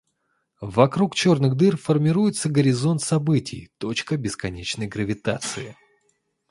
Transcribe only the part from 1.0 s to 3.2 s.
черной дыры формируется горизонт